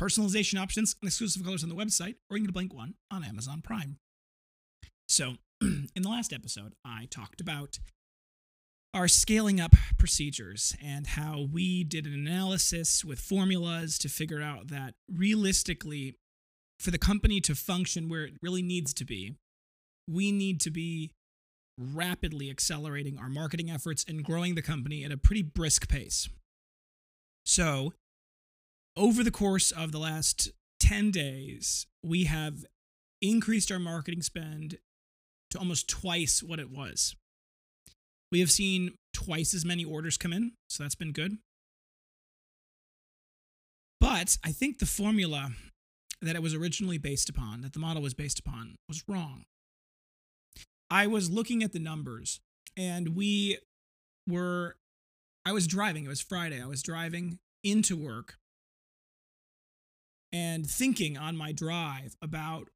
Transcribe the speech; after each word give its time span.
personalization 0.00 0.58
options, 0.58 0.96
and 1.00 1.08
exclusive 1.08 1.44
colors 1.44 1.62
on 1.62 1.68
the 1.68 1.74
website, 1.74 2.14
or 2.30 2.36
you 2.36 2.42
can 2.42 2.44
get 2.44 2.50
a 2.50 2.52
blank 2.52 2.74
one 2.74 2.94
on 3.10 3.22
Amazon 3.22 3.60
Prime. 3.62 3.98
So, 5.08 5.34
in 5.60 6.02
the 6.02 6.08
last 6.08 6.32
episode, 6.32 6.74
I 6.84 7.06
talked 7.10 7.40
about 7.40 7.78
our 8.94 9.06
scaling 9.06 9.60
up 9.60 9.74
procedures 9.98 10.74
and 10.82 11.06
how 11.06 11.46
we 11.52 11.84
did 11.84 12.06
an 12.06 12.14
analysis 12.14 13.04
with 13.04 13.20
formulas 13.20 13.98
to 13.98 14.08
figure 14.08 14.42
out 14.42 14.68
that 14.68 14.94
realistically, 15.12 16.16
for 16.80 16.90
the 16.90 16.98
company 16.98 17.40
to 17.42 17.54
function 17.54 18.08
where 18.08 18.24
it 18.24 18.34
really 18.42 18.62
needs 18.62 18.94
to 18.94 19.04
be, 19.04 19.34
we 20.08 20.32
need 20.32 20.60
to 20.62 20.70
be 20.70 21.12
rapidly 21.78 22.50
accelerating 22.50 23.18
our 23.18 23.28
marketing 23.28 23.70
efforts 23.70 24.04
and 24.08 24.24
growing 24.24 24.54
the 24.54 24.62
company 24.62 25.04
at 25.04 25.12
a 25.12 25.16
pretty 25.16 25.42
brisk 25.42 25.88
pace. 25.88 26.28
So, 27.44 27.92
over 28.96 29.22
the 29.22 29.30
course 29.30 29.70
of 29.70 29.92
the 29.92 29.98
last 29.98 30.50
10 30.80 31.10
days, 31.10 31.86
we 32.02 32.24
have 32.24 32.64
increased 33.22 33.70
our 33.70 33.78
marketing 33.78 34.22
spend 34.22 34.78
to 35.50 35.58
almost 35.58 35.88
twice 35.88 36.42
what 36.42 36.58
it 36.58 36.70
was. 36.70 37.14
We 38.32 38.40
have 38.40 38.50
seen 38.50 38.94
twice 39.12 39.54
as 39.54 39.64
many 39.64 39.84
orders 39.84 40.16
come 40.16 40.32
in, 40.32 40.52
so 40.68 40.82
that's 40.82 40.94
been 40.94 41.12
good. 41.12 41.38
But 44.00 44.38
I 44.44 44.52
think 44.52 44.78
the 44.78 44.86
formula 44.86 45.50
that 46.22 46.36
it 46.36 46.42
was 46.42 46.54
originally 46.54 46.98
based 46.98 47.28
upon, 47.28 47.62
that 47.62 47.72
the 47.72 47.78
model 47.78 48.02
was 48.02 48.14
based 48.14 48.38
upon, 48.38 48.76
was 48.88 49.02
wrong. 49.08 49.44
I 50.90 51.06
was 51.06 51.30
looking 51.30 51.62
at 51.62 51.72
the 51.72 51.78
numbers 51.78 52.40
and 52.76 53.14
we 53.16 53.58
were, 54.28 54.76
I 55.44 55.52
was 55.52 55.66
driving, 55.66 56.04
it 56.04 56.08
was 56.08 56.20
Friday, 56.20 56.60
I 56.60 56.66
was 56.66 56.82
driving 56.82 57.38
into 57.62 57.96
work 57.96 58.39
and 60.32 60.68
thinking 60.68 61.16
on 61.16 61.36
my 61.36 61.52
drive 61.52 62.16
about 62.22 62.68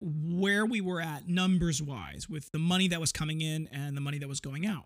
where 0.00 0.64
we 0.64 0.80
were 0.80 1.00
at 1.00 1.28
numbers 1.28 1.82
wise 1.82 2.28
with 2.28 2.50
the 2.52 2.58
money 2.58 2.88
that 2.88 3.00
was 3.00 3.12
coming 3.12 3.40
in 3.40 3.68
and 3.72 3.96
the 3.96 4.00
money 4.00 4.18
that 4.18 4.28
was 4.28 4.40
going 4.40 4.66
out. 4.66 4.84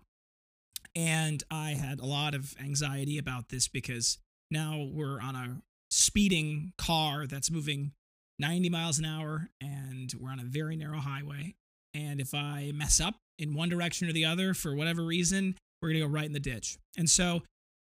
And 0.95 1.43
I 1.51 1.71
had 1.71 1.99
a 1.99 2.05
lot 2.05 2.33
of 2.33 2.55
anxiety 2.59 3.17
about 3.17 3.49
this 3.49 3.67
because 3.67 4.17
now 4.51 4.87
we're 4.91 5.19
on 5.21 5.35
a 5.35 5.61
speeding 5.89 6.73
car 6.77 7.27
that's 7.27 7.51
moving 7.51 7.91
90 8.39 8.69
miles 8.69 8.99
an 8.99 9.05
hour 9.05 9.49
and 9.61 10.11
we're 10.19 10.31
on 10.31 10.39
a 10.39 10.43
very 10.43 10.75
narrow 10.75 10.99
highway. 10.99 11.55
And 11.93 12.19
if 12.19 12.33
I 12.33 12.71
mess 12.73 12.99
up 12.99 13.15
in 13.37 13.53
one 13.53 13.69
direction 13.69 14.09
or 14.09 14.13
the 14.13 14.25
other 14.25 14.53
for 14.53 14.75
whatever 14.75 15.03
reason, 15.03 15.55
we're 15.81 15.89
going 15.89 16.01
to 16.01 16.07
go 16.07 16.13
right 16.13 16.25
in 16.25 16.33
the 16.33 16.39
ditch. 16.39 16.77
And 16.97 17.09
so 17.09 17.43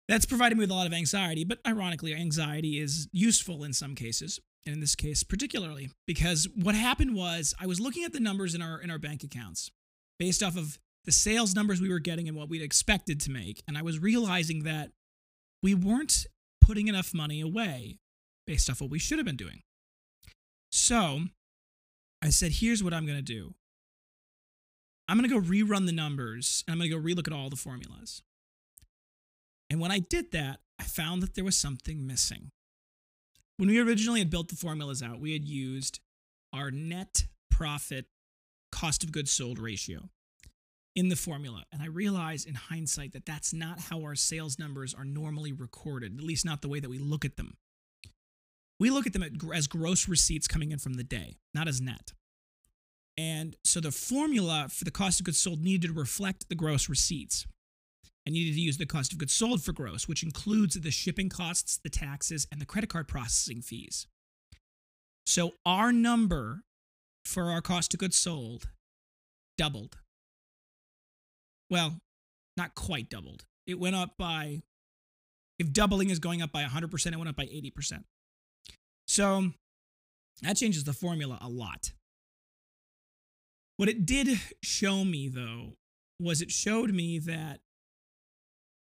that's 0.10 0.26
provided 0.26 0.58
me 0.58 0.64
with 0.64 0.72
a 0.72 0.74
lot 0.74 0.88
of 0.88 0.94
anxiety, 0.94 1.44
but 1.44 1.60
ironically, 1.68 2.16
anxiety 2.16 2.80
is 2.80 3.08
useful 3.12 3.64
in 3.64 3.74
some 3.74 3.94
cases, 3.94 4.40
and 4.66 4.74
in 4.74 4.82
this 4.82 4.96
case 4.96 5.24
particularly, 5.24 5.92
because 6.08 6.48
what 6.56 6.74
happened 6.74 7.16
was 7.16 7.54
I 7.60 7.68
was 7.68 7.80
looking 7.80 8.04
at 8.04 8.12
the 8.12 8.20
numbers 8.20 8.56
in 8.56 8.62
our 8.62 8.82
in 8.82 8.90
our 8.90 8.98
bank 8.98 9.24
accounts 9.24 9.70
based 10.18 10.42
off 10.42 10.58
of 10.58 10.80
the 11.06 11.12
sales 11.12 11.56
numbers 11.56 11.80
we 11.80 11.90
were 11.90 12.00
getting 12.00 12.28
and 12.28 12.36
what 12.36 12.50
we'd 12.50 12.62
expected 12.62 13.22
to 13.22 13.32
make, 13.32 13.62
and 13.68 13.78
I 13.78 13.84
was 13.84 14.00
realizing 14.00 14.64
that 14.64 14.90
we 15.62 15.76
weren't 15.76 16.26
putting 16.60 16.88
enough 16.88 17.14
money 17.14 17.40
away 17.40 18.00
based 18.48 18.70
off 18.70 18.82
what 18.82 18.90
we 18.90 19.00
should 19.00 19.20
have 19.20 19.26
been 19.26 19.36
doing. 19.36 19.62
So, 20.72 21.22
I 22.22 22.30
said, 22.30 22.54
here's 22.54 22.84
what 22.84 22.94
I'm 22.94 23.06
going 23.06 23.18
to 23.18 23.24
do. 23.24 23.54
I'm 25.08 25.18
going 25.18 25.30
to 25.30 25.34
go 25.34 25.42
rerun 25.42 25.86
the 25.86 25.92
numbers 25.92 26.64
and 26.68 26.74
I'm 26.74 26.80
going 26.80 26.92
to 26.92 26.98
go 26.98 27.04
relook 27.04 27.28
at 27.28 27.34
all 27.34 27.50
the 27.50 27.56
formulas. 27.56 28.22
And 29.70 29.80
when 29.80 29.92
I 29.92 30.00
did 30.00 30.32
that, 30.32 30.60
I 30.80 30.84
found 30.84 31.22
that 31.22 31.36
there 31.36 31.44
was 31.44 31.58
something 31.58 32.08
missing. 32.08 32.52
When 33.58 33.70
we 33.70 33.80
originally 33.80 34.20
had 34.20 34.30
built 34.30 34.48
the 34.48 34.56
formulas 34.56 35.04
out, 35.04 35.20
we 35.20 35.34
had 35.34 35.46
used 35.46 36.00
our 36.54 36.72
net 36.72 37.26
profit 37.52 38.06
cost 38.72 39.04
of 39.04 39.12
goods 39.12 39.32
sold 39.32 39.60
ratio 39.60 40.10
in 40.96 41.10
the 41.10 41.16
formula. 41.16 41.66
And 41.72 41.82
I 41.82 41.88
realized 41.88 42.48
in 42.48 42.56
hindsight 42.56 43.14
that 43.14 43.26
that's 43.26 43.54
not 43.54 43.80
how 43.80 44.02
our 44.02 44.16
sales 44.16 44.58
numbers 44.58 44.94
are 44.94 45.06
normally 45.06 45.52
recorded, 45.52 46.18
at 46.18 46.24
least 46.24 46.46
not 46.46 46.62
the 46.62 46.70
way 46.70 46.80
that 46.80 46.90
we 46.90 46.98
look 46.98 47.26
at 47.26 47.38
them. 47.38 47.58
We 48.80 48.90
look 48.90 49.06
at 49.06 49.14
them 49.14 49.26
as 49.54 49.68
gross 49.68 50.08
receipts 50.08 50.48
coming 50.48 50.72
in 50.72 50.80
from 50.80 50.94
the 50.94 51.04
day, 51.04 51.38
not 51.54 51.68
as 51.68 51.82
net. 51.82 52.14
And 53.18 53.58
so 53.66 53.82
the 53.82 53.92
formula 53.92 54.68
for 54.70 54.86
the 54.86 54.92
cost 54.92 55.20
of 55.20 55.26
goods 55.26 55.40
sold 55.40 55.62
needed 55.62 55.88
to 55.88 55.94
reflect 55.94 56.48
the 56.48 56.56
gross 56.56 56.88
receipts 56.88 57.46
needed 58.30 58.54
to 58.54 58.62
use 58.62 58.78
the 58.78 58.86
cost 58.86 59.12
of 59.12 59.18
goods 59.18 59.34
sold 59.34 59.64
for 59.64 59.74
gross, 59.74 60.08
which 60.08 60.24
includes 60.24 60.80
the 60.80 60.92
shipping 60.92 61.30
costs, 61.30 61.80
the 61.84 61.90
taxes, 61.90 62.48
and 62.52 62.62
the 62.62 62.66
credit 62.66 62.90
card 62.90 63.08
processing 63.08 63.62
fees. 63.62 64.08
So 65.26 65.54
our 65.66 65.92
number 65.92 66.62
for 67.26 67.52
our 67.52 67.62
cost 67.62 67.94
of 67.94 68.00
goods 68.00 68.18
sold 68.18 68.70
doubled. 69.58 69.98
Well, 71.70 72.00
not 72.58 72.76
quite 72.76 73.10
doubled. 73.10 73.46
It 73.68 73.80
went 73.80 73.96
up 73.96 74.18
by, 74.18 74.62
if 75.60 75.72
doubling 75.72 76.10
is 76.10 76.20
going 76.20 76.42
up 76.42 76.52
by 76.52 76.64
100%, 76.64 77.12
it 77.12 77.18
went 77.18 77.30
up 77.30 77.36
by 77.36 77.46
80%. 77.46 78.04
So 79.08 79.52
that 80.42 80.58
changes 80.58 80.84
the 80.84 80.94
formula 80.94 81.38
a 81.42 81.50
lot. 81.50 81.92
What 83.78 83.90
it 83.90 84.06
did 84.06 84.40
show 84.64 85.06
me, 85.06 85.30
though, 85.30 85.74
was 86.20 86.42
it 86.42 86.52
showed 86.52 86.92
me 86.92 87.20
that 87.20 87.60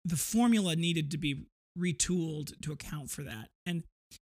the 0.04 0.16
formula 0.16 0.76
needed 0.76 1.10
to 1.10 1.18
be 1.18 1.46
retooled 1.78 2.60
to 2.62 2.72
account 2.72 3.10
for 3.10 3.22
that. 3.22 3.48
And 3.66 3.84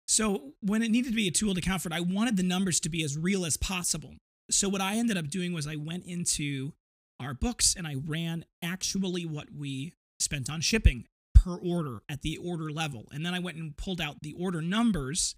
so 0.07 0.53
when 0.61 0.81
it 0.81 0.91
needed 0.91 1.09
to 1.09 1.15
be 1.15 1.27
a 1.27 1.31
tool 1.31 1.53
to 1.53 1.59
account 1.59 1.81
for 1.81 1.89
it, 1.89 1.95
I 1.95 2.01
wanted 2.01 2.37
the 2.37 2.43
numbers 2.43 2.79
to 2.81 2.89
be 2.89 3.03
as 3.03 3.17
real 3.17 3.45
as 3.45 3.57
possible. 3.57 4.15
So 4.49 4.67
what 4.67 4.81
I 4.81 4.95
ended 4.95 5.17
up 5.17 5.29
doing 5.29 5.53
was 5.53 5.67
I 5.67 5.75
went 5.75 6.05
into 6.05 6.73
our 7.19 7.33
books 7.33 7.75
and 7.77 7.85
I 7.85 7.95
ran 8.05 8.45
actually 8.63 9.25
what 9.25 9.47
we 9.55 9.93
spent 10.19 10.49
on 10.49 10.61
shipping 10.61 11.05
per 11.35 11.55
order 11.55 11.99
at 12.09 12.21
the 12.21 12.37
order 12.37 12.71
level. 12.71 13.05
And 13.11 13.25
then 13.25 13.33
I 13.33 13.39
went 13.39 13.57
and 13.57 13.77
pulled 13.77 14.01
out 14.01 14.21
the 14.21 14.33
order 14.33 14.61
numbers 14.61 15.35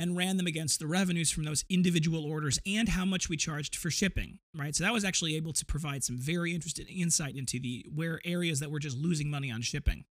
and 0.00 0.16
ran 0.16 0.38
them 0.38 0.46
against 0.46 0.80
the 0.80 0.86
revenues 0.86 1.30
from 1.30 1.44
those 1.44 1.62
individual 1.68 2.24
orders 2.24 2.58
and 2.66 2.88
how 2.88 3.04
much 3.04 3.28
we 3.28 3.36
charged 3.36 3.76
for 3.76 3.90
shipping, 3.90 4.38
right? 4.56 4.74
So 4.74 4.82
that 4.82 4.94
was 4.94 5.04
actually 5.04 5.36
able 5.36 5.52
to 5.52 5.66
provide 5.66 6.02
some 6.02 6.16
very 6.16 6.54
interesting 6.54 6.86
insight 6.88 7.36
into 7.36 7.60
the 7.60 7.84
where 7.94 8.18
areas 8.24 8.60
that 8.60 8.70
were 8.70 8.78
just 8.78 8.96
losing 8.96 9.30
money 9.30 9.50
on 9.50 9.60
shipping. 9.60 10.06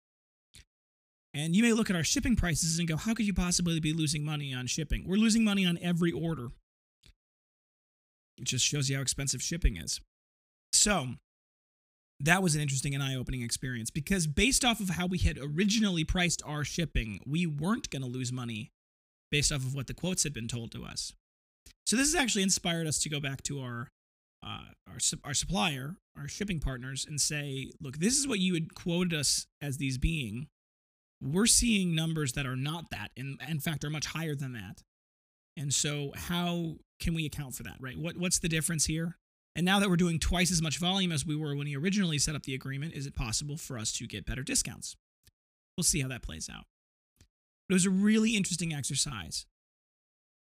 And 1.33 1.57
you 1.57 1.63
may 1.63 1.73
look 1.73 1.89
at 1.89 1.97
our 1.97 2.05
shipping 2.05 2.37
prices 2.37 2.79
and 2.79 2.87
go, 2.87 2.97
how 2.97 3.15
could 3.15 3.27
you 3.27 3.33
possibly 3.33 3.81
be 3.81 3.95
losing 3.95 4.27
money 4.27 4.53
on 4.53 4.67
shipping? 4.67 5.05
We're 5.09 5.17
losing 5.17 5.43
money 5.43 5.65
on 5.65 5.79
every 5.81 6.13
order. 6.13 6.49
It 8.37 8.45
just 8.45 8.67
shows 8.67 8.91
you 8.91 8.97
how 8.97 9.03
expensive 9.03 9.41
shipping 9.41 9.79
is. 9.79 10.03
So, 10.71 11.15
that 12.21 12.43
was 12.43 12.55
an 12.55 12.61
interesting 12.61 12.95
and 12.95 13.03
eye 13.03 13.15
opening 13.15 13.43
experience 13.43 13.91
because, 13.91 14.27
based 14.27 14.67
off 14.67 14.81
of 14.81 14.91
how 14.91 15.07
we 15.07 15.19
had 15.19 15.39
originally 15.39 16.05
priced 16.05 16.43
our 16.45 16.63
shipping, 16.63 17.21
we 17.27 17.47
weren't 17.47 17.89
going 17.89 18.03
to 18.03 18.09
lose 18.09 18.33
money 18.33 18.73
based 19.31 19.53
off 19.53 19.61
of 19.61 19.75
what 19.75 19.87
the 19.87 19.95
quotes 19.95 20.23
had 20.23 20.33
been 20.33 20.49
told 20.49 20.73
to 20.73 20.85
us. 20.85 21.13
So 21.87 21.97
this 21.97 22.13
has 22.13 22.21
actually 22.21 22.43
inspired 22.43 22.87
us 22.87 22.99
to 23.01 23.09
go 23.09 23.21
back 23.21 23.43
to 23.45 23.61
our 23.61 23.89
uh, 24.43 24.71
our 24.87 24.99
our 25.25 25.35
supplier, 25.35 25.97
our 26.17 26.29
shipping 26.29 26.61
partners, 26.61 27.07
and 27.09 27.21
say, 27.21 27.73
look, 27.81 27.99
this 27.99 28.17
is 28.17 28.29
what 28.29 28.39
you 28.39 28.55
had 28.55 28.75
quoted 28.75 29.19
us 29.19 29.47
as 29.61 29.79
these 29.79 29.99
being. 29.99 30.49
We're 31.21 31.47
seeing 31.47 31.95
numbers 31.95 32.35
that 32.35 32.47
are 32.47 32.57
not 32.57 32.91
that, 32.91 33.11
and 33.17 33.41
in 33.49 33.59
fact 33.59 33.85
are 33.85 33.91
much 33.91 34.07
higher 34.07 34.35
than 34.35 34.53
that. 34.53 34.83
And 35.57 35.75
so, 35.75 36.13
how 36.15 36.77
can 37.01 37.15
we 37.15 37.27
account 37.27 37.55
for 37.55 37.65
that, 37.65 37.77
right? 37.81 37.99
What 37.99 38.17
what's 38.17 38.39
the 38.39 38.49
difference 38.49 38.85
here? 38.87 39.17
And 39.57 39.65
now 39.65 39.81
that 39.81 39.89
we're 39.89 39.97
doing 39.97 40.21
twice 40.21 40.53
as 40.53 40.63
much 40.63 40.79
volume 40.79 41.11
as 41.11 41.27
we 41.27 41.35
were 41.35 41.57
when 41.57 41.67
we 41.67 41.77
originally 41.77 42.19
set 42.19 42.37
up 42.37 42.45
the 42.45 42.55
agreement, 42.55 42.95
is 42.95 43.07
it 43.07 43.17
possible 43.17 43.57
for 43.57 43.77
us 43.77 43.91
to 43.95 44.07
get 44.07 44.25
better 44.25 44.45
discounts? 44.45 44.95
We'll 45.77 45.85
see 45.85 46.01
how 46.01 46.09
that 46.09 46.23
plays 46.23 46.49
out. 46.49 46.67
It 47.69 47.73
was 47.73 47.87
a 47.87 47.91
really 47.91 48.37
interesting 48.37 48.73
exercise. 48.73 49.47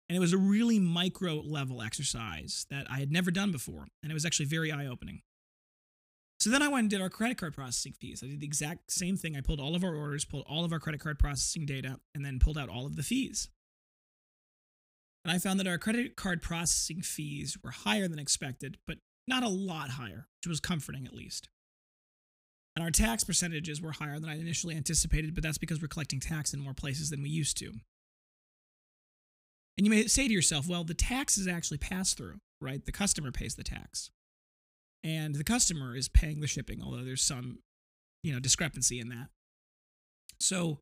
And 0.08 0.16
it 0.16 0.20
was 0.20 0.34
a 0.34 0.38
really 0.38 0.80
micro 0.80 1.36
level 1.36 1.82
exercise 1.82 2.68
that 2.70 2.86
I 2.90 3.00
had 3.00 3.12
never 3.12 3.32
done 3.32 3.52
before. 3.52 3.88
And 4.04 4.12
it 4.12 4.14
was 4.14 4.26
actually 4.26 4.46
very 4.46 4.72
eye 4.72 4.86
opening. 4.86 5.22
So 6.40 6.50
then 6.50 6.62
I 6.62 6.68
went 6.68 6.82
and 6.82 6.90
did 6.90 7.02
our 7.02 7.10
credit 7.10 7.38
card 7.38 7.56
processing 7.56 7.94
fees. 7.94 8.22
I 8.24 8.28
did 8.28 8.40
the 8.40 8.46
exact 8.46 8.92
same 8.92 9.18
thing. 9.18 9.36
I 9.36 9.42
pulled 9.42 9.60
all 9.60 9.76
of 9.76 9.84
our 9.84 9.96
orders, 9.96 10.26
pulled 10.26 10.46
all 10.48 10.64
of 10.64 10.72
our 10.72 10.80
credit 10.80 11.02
card 11.02 11.18
processing 11.18 11.66
data, 11.66 12.00
and 12.14 12.24
then 12.24 12.40
pulled 12.40 12.58
out 12.58 12.70
all 12.70 12.86
of 12.86 12.98
the 12.98 13.04
fees. 13.04 13.50
And 15.24 15.32
I 15.32 15.40
found 15.40 15.60
that 15.60 15.68
our 15.68 15.80
credit 15.80 16.16
card 16.16 16.44
processing 16.44 17.02
fees 17.02 17.58
were 17.64 17.72
higher 17.72 18.08
than 18.08 18.20
expected, 18.20 18.78
but 18.86 18.98
not 19.28 19.42
a 19.42 19.50
lot 19.50 19.92
higher, 19.92 20.28
which 20.40 20.48
was 20.48 20.60
comforting 20.60 21.08
at 21.08 21.16
least. 21.16 21.50
And 22.76 22.84
our 22.84 22.92
tax 22.92 23.24
percentages 23.24 23.82
were 23.82 23.94
higher 23.94 24.20
than 24.20 24.30
I 24.30 24.38
initially 24.38 24.76
anticipated, 24.76 25.34
but 25.34 25.44
that's 25.44 25.58
because 25.58 25.82
we're 25.82 25.88
collecting 25.88 26.20
tax 26.20 26.54
in 26.54 26.60
more 26.60 26.74
places 26.74 27.10
than 27.10 27.22
we 27.22 27.30
used 27.30 27.58
to. 27.58 27.68
And 29.78 29.86
you 29.86 29.90
may 29.90 30.08
say 30.08 30.28
to 30.28 30.34
yourself, 30.34 30.68
well, 30.68 30.84
the 30.84 30.94
tax 30.94 31.38
is 31.38 31.48
actually 31.48 31.78
passed 31.78 32.18
through, 32.18 32.40
right? 32.62 32.86
The 32.86 32.92
customer 32.92 33.32
pays 33.32 33.56
the 33.56 33.64
tax. 33.64 34.10
And 35.04 35.36
the 35.36 35.44
customer 35.44 35.96
is 35.96 36.10
paying 36.10 36.42
the 36.42 36.48
shipping, 36.48 36.82
although 36.82 37.04
there's 37.04 37.22
some, 37.22 37.60
you 38.24 38.34
know, 38.34 38.40
discrepancy 38.40 39.00
in 39.00 39.10
that. 39.10 39.28
So 40.40 40.80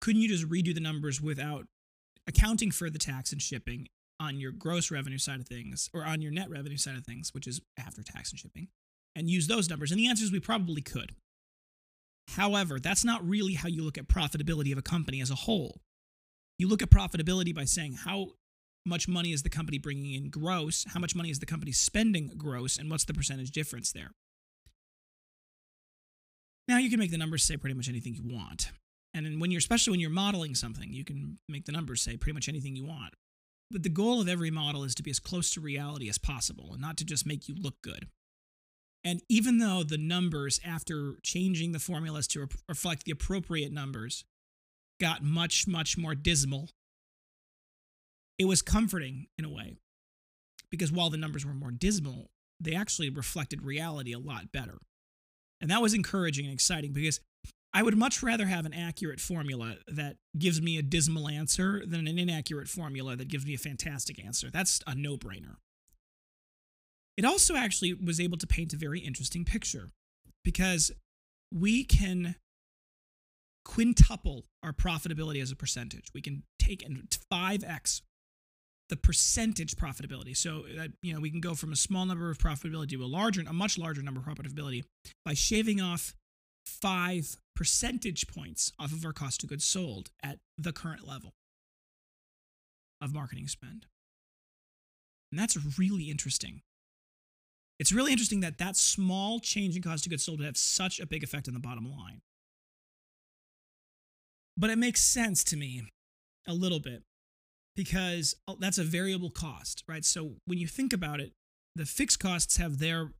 couldn't 0.00 0.22
you 0.22 0.28
just 0.28 0.48
redo 0.48 0.74
the 0.74 0.80
numbers 0.80 1.20
without 1.20 1.66
accounting 2.26 2.70
for 2.70 2.88
the 2.88 2.98
tax 2.98 3.32
and 3.32 3.42
shipping 3.42 3.88
on 4.20 4.38
your 4.38 4.52
gross 4.52 4.90
revenue 4.90 5.18
side 5.18 5.40
of 5.40 5.48
things 5.48 5.90
or 5.92 6.04
on 6.04 6.22
your 6.22 6.32
net 6.32 6.48
revenue 6.48 6.76
side 6.76 6.96
of 6.96 7.04
things, 7.04 7.34
which 7.34 7.46
is 7.46 7.60
after 7.78 8.02
tax 8.02 8.30
and 8.30 8.38
shipping, 8.38 8.68
and 9.14 9.30
use 9.30 9.46
those 9.46 9.68
numbers? 9.68 9.90
And 9.90 9.98
the 9.98 10.08
answer 10.08 10.24
is 10.24 10.32
we 10.32 10.40
probably 10.40 10.82
could. 10.82 11.12
However, 12.28 12.80
that's 12.80 13.04
not 13.04 13.26
really 13.26 13.54
how 13.54 13.68
you 13.68 13.82
look 13.82 13.98
at 13.98 14.08
profitability 14.08 14.72
of 14.72 14.78
a 14.78 14.82
company 14.82 15.20
as 15.20 15.30
a 15.30 15.34
whole. 15.34 15.80
You 16.58 16.68
look 16.68 16.82
at 16.82 16.90
profitability 16.90 17.54
by 17.54 17.64
saying 17.64 17.94
how 18.04 18.28
much 18.86 19.08
money 19.08 19.32
is 19.32 19.42
the 19.42 19.50
company 19.50 19.78
bringing 19.78 20.14
in 20.14 20.30
gross, 20.30 20.84
how 20.92 21.00
much 21.00 21.14
money 21.14 21.30
is 21.30 21.38
the 21.38 21.46
company 21.46 21.72
spending 21.72 22.32
gross, 22.36 22.78
and 22.78 22.90
what's 22.90 23.04
the 23.04 23.14
percentage 23.14 23.50
difference 23.50 23.92
there. 23.92 24.12
Now 26.68 26.78
you 26.78 26.90
can 26.90 26.98
make 26.98 27.10
the 27.10 27.18
numbers 27.18 27.44
say 27.44 27.56
pretty 27.56 27.74
much 27.74 27.88
anything 27.88 28.14
you 28.14 28.34
want. 28.34 28.70
And 29.12 29.40
when 29.40 29.50
you're, 29.50 29.58
especially 29.58 29.92
when 29.92 30.00
you're 30.00 30.10
modeling 30.10 30.54
something, 30.54 30.92
you 30.92 31.04
can 31.04 31.38
make 31.48 31.66
the 31.66 31.72
numbers 31.72 32.02
say 32.02 32.16
pretty 32.16 32.34
much 32.34 32.48
anything 32.48 32.74
you 32.74 32.84
want. 32.84 33.14
But 33.70 33.82
the 33.82 33.88
goal 33.88 34.20
of 34.20 34.28
every 34.28 34.50
model 34.50 34.84
is 34.84 34.94
to 34.96 35.02
be 35.02 35.10
as 35.10 35.18
close 35.18 35.52
to 35.54 35.60
reality 35.60 36.08
as 36.08 36.18
possible 36.18 36.70
and 36.72 36.80
not 36.80 36.96
to 36.98 37.04
just 37.04 37.26
make 37.26 37.48
you 37.48 37.54
look 37.54 37.80
good. 37.82 38.08
And 39.04 39.20
even 39.28 39.58
though 39.58 39.82
the 39.82 39.98
numbers, 39.98 40.60
after 40.64 41.16
changing 41.22 41.72
the 41.72 41.78
formulas 41.78 42.26
to 42.28 42.48
reflect 42.68 43.04
the 43.04 43.12
appropriate 43.12 43.70
numbers, 43.70 44.24
got 45.00 45.22
much, 45.22 45.66
much 45.66 45.98
more 45.98 46.14
dismal, 46.14 46.70
it 48.38 48.46
was 48.46 48.62
comforting 48.62 49.26
in 49.38 49.44
a 49.44 49.50
way. 49.50 49.76
Because 50.70 50.90
while 50.90 51.10
the 51.10 51.18
numbers 51.18 51.44
were 51.44 51.52
more 51.52 51.70
dismal, 51.70 52.30
they 52.58 52.74
actually 52.74 53.10
reflected 53.10 53.62
reality 53.62 54.12
a 54.12 54.18
lot 54.18 54.50
better. 54.52 54.78
And 55.60 55.70
that 55.70 55.82
was 55.82 55.94
encouraging 55.94 56.46
and 56.46 56.54
exciting 56.54 56.92
because 56.92 57.20
I 57.72 57.82
would 57.82 57.96
much 57.96 58.22
rather 58.22 58.46
have 58.46 58.66
an 58.66 58.72
accurate 58.72 59.20
formula 59.20 59.76
that 59.88 60.16
gives 60.38 60.62
me 60.62 60.78
a 60.78 60.82
dismal 60.82 61.28
answer 61.28 61.82
than 61.86 62.06
an 62.06 62.18
inaccurate 62.18 62.68
formula 62.68 63.16
that 63.16 63.28
gives 63.28 63.44
me 63.44 63.54
a 63.54 63.58
fantastic 63.58 64.24
answer. 64.24 64.50
That's 64.50 64.80
a 64.86 64.94
no 64.94 65.16
brainer. 65.16 65.56
It 67.16 67.24
also 67.24 67.54
actually 67.54 67.94
was 67.94 68.18
able 68.20 68.38
to 68.38 68.46
paint 68.46 68.72
a 68.72 68.76
very 68.76 69.00
interesting 69.00 69.44
picture 69.44 69.90
because 70.44 70.90
we 71.52 71.84
can 71.84 72.36
quintuple 73.64 74.44
our 74.62 74.72
profitability 74.72 75.40
as 75.40 75.50
a 75.50 75.56
percentage. 75.56 76.06
We 76.12 76.20
can 76.20 76.42
take 76.58 76.84
and 76.84 77.08
5x 77.32 78.02
the 78.88 78.96
percentage 78.96 79.76
profitability. 79.76 80.36
So 80.36 80.64
that 80.76 80.92
you 81.02 81.14
know 81.14 81.20
we 81.20 81.30
can 81.30 81.40
go 81.40 81.54
from 81.54 81.72
a 81.72 81.76
small 81.76 82.06
number 82.06 82.30
of 82.30 82.38
profitability 82.38 82.90
to 82.90 83.04
a 83.04 83.06
larger, 83.06 83.42
a 83.46 83.52
much 83.52 83.78
larger 83.78 84.02
number 84.02 84.20
of 84.20 84.26
profitability 84.26 84.84
by 85.24 85.34
shaving 85.34 85.80
off 85.80 86.14
five 86.66 87.36
percentage 87.56 88.26
points 88.26 88.72
off 88.78 88.92
of 88.92 89.04
our 89.04 89.12
cost 89.12 89.42
of 89.42 89.48
goods 89.48 89.64
sold 89.64 90.10
at 90.22 90.38
the 90.58 90.72
current 90.72 91.06
level 91.06 91.32
of 93.00 93.14
marketing 93.14 93.48
spend. 93.48 93.86
And 95.30 95.38
that's 95.38 95.56
really 95.78 96.10
interesting. 96.10 96.62
It's 97.78 97.92
really 97.92 98.12
interesting 98.12 98.40
that 98.40 98.58
that 98.58 98.76
small 98.76 99.40
change 99.40 99.76
in 99.76 99.82
cost 99.82 100.06
of 100.06 100.10
goods 100.10 100.24
sold 100.24 100.38
would 100.38 100.46
have 100.46 100.56
such 100.56 101.00
a 101.00 101.06
big 101.06 101.24
effect 101.24 101.48
on 101.48 101.54
the 101.54 101.60
bottom 101.60 101.90
line. 101.90 102.20
But 104.56 104.70
it 104.70 104.76
makes 104.76 105.02
sense 105.02 105.42
to 105.44 105.56
me 105.56 105.82
a 106.46 106.54
little 106.54 106.78
bit 106.78 107.02
because 107.74 108.36
oh, 108.46 108.56
that's 108.58 108.78
a 108.78 108.84
variable 108.84 109.30
cost, 109.30 109.82
right? 109.88 110.04
So 110.04 110.34
when 110.46 110.58
you 110.58 110.68
think 110.68 110.92
about 110.92 111.20
it, 111.20 111.32
the 111.74 111.84
fixed 111.84 112.20
costs 112.20 112.56
have 112.58 112.78
their 112.78 113.10